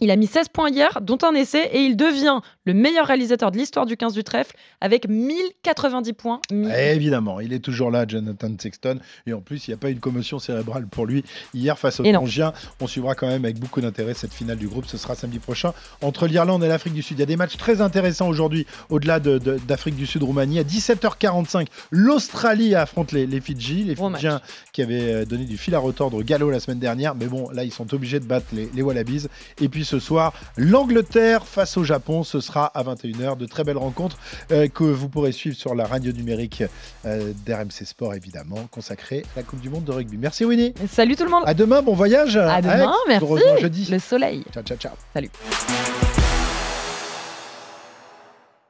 il 0.01 0.11
a 0.11 0.15
mis 0.15 0.27
16 0.27 0.49
points 0.49 0.69
hier, 0.69 0.99
dont 1.01 1.17
un 1.23 1.33
essai, 1.33 1.69
et 1.71 1.81
il 1.81 1.95
devient 1.95 2.39
le 2.65 2.73
meilleur 2.73 3.07
réalisateur 3.07 3.51
de 3.51 3.57
l'histoire 3.57 3.85
du 3.85 3.95
15 3.95 4.13
du 4.13 4.23
trèfle 4.23 4.55
avec 4.81 5.07
1090 5.07 6.13
points. 6.13 6.41
évidemment, 6.51 7.39
il 7.39 7.53
est 7.53 7.59
toujours 7.59 7.91
là, 7.91 8.05
Jonathan 8.07 8.51
Sexton. 8.59 8.99
Et 9.25 9.33
en 9.33 9.41
plus, 9.41 9.67
il 9.67 9.71
n'y 9.71 9.75
a 9.75 9.77
pas 9.77 9.89
eu 9.89 9.93
une 9.93 9.99
commotion 9.99 10.39
cérébrale 10.39 10.87
pour 10.87 11.05
lui 11.05 11.23
hier 11.53 11.77
face 11.77 11.99
au 11.99 12.03
Tongien. 12.03 12.53
On 12.81 12.87
suivra 12.87 13.15
quand 13.15 13.27
même 13.27 13.45
avec 13.45 13.59
beaucoup 13.59 13.81
d'intérêt 13.81 14.13
cette 14.13 14.33
finale 14.33 14.57
du 14.57 14.67
groupe. 14.67 14.85
Ce 14.85 14.97
sera 14.97 15.15
samedi 15.15 15.39
prochain 15.39 15.73
entre 16.01 16.27
l'Irlande 16.27 16.63
et 16.63 16.67
l'Afrique 16.67 16.93
du 16.93 17.01
Sud. 17.01 17.17
Il 17.17 17.21
y 17.21 17.23
a 17.23 17.27
des 17.27 17.37
matchs 17.37 17.57
très 17.57 17.81
intéressants 17.81 18.27
aujourd'hui, 18.27 18.65
au-delà 18.89 19.19
d'Afrique 19.19 19.95
du 19.95 20.05
Sud-Roumanie. 20.05 20.59
À 20.59 20.63
17h45, 20.63 21.67
l'Australie 21.91 22.75
affronte 22.75 23.11
les, 23.11 23.25
les 23.25 23.39
Fidji, 23.39 23.83
les 23.83 23.95
Fidjiens 23.95 24.41
qui 24.73 24.81
avaient 24.81 25.13
euh, 25.13 25.25
donné 25.25 25.45
du 25.45 25.57
fil 25.57 25.73
à 25.75 25.79
retordre 25.79 26.17
au 26.17 26.23
galop 26.23 26.49
la 26.49 26.59
semaine 26.59 26.79
dernière. 26.79 27.15
Mais 27.15 27.27
bon, 27.27 27.49
là, 27.51 27.63
ils 27.63 27.71
sont 27.71 27.93
obligés 27.93 28.19
de 28.19 28.25
battre 28.25 28.47
les, 28.51 28.69
les 28.73 28.81
Wallabies. 28.81 29.27
Et 29.61 29.69
puis 29.69 29.84
ce 29.85 29.99
soir. 29.99 30.33
L'Angleterre 30.57 31.45
face 31.45 31.77
au 31.77 31.83
Japon, 31.83 32.23
ce 32.23 32.39
sera 32.39 32.65
à 32.65 32.83
21h. 32.83 33.37
De 33.37 33.45
très 33.45 33.63
belles 33.63 33.77
rencontres 33.77 34.17
euh, 34.51 34.67
que 34.67 34.83
vous 34.83 35.09
pourrez 35.09 35.31
suivre 35.31 35.55
sur 35.55 35.75
la 35.75 35.85
radio 35.85 36.11
numérique 36.11 36.63
euh, 37.05 37.31
d'RMC 37.45 37.85
Sport, 37.85 38.13
évidemment, 38.13 38.67
consacrée 38.71 39.23
à 39.35 39.39
la 39.39 39.43
Coupe 39.43 39.61
du 39.61 39.69
Monde 39.69 39.85
de 39.85 39.91
rugby. 39.91 40.17
Merci 40.17 40.45
Winnie. 40.45 40.73
Salut 40.89 41.15
tout 41.15 41.23
le 41.23 41.31
monde. 41.31 41.43
À 41.45 41.53
demain, 41.53 41.81
bon 41.81 41.93
voyage. 41.93 42.37
À 42.37 42.61
demain, 42.61 42.93
merci. 43.07 43.25
Jeudi. 43.61 43.87
Le 43.89 43.99
soleil. 43.99 44.43
Ciao, 44.53 44.63
ciao, 44.63 44.77
ciao. 44.77 44.93
Salut. 45.13 45.29